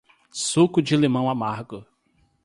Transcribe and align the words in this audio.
Suco 0.31 0.81
de 0.81 0.97
limão 0.97 1.29
amargo 1.29 1.85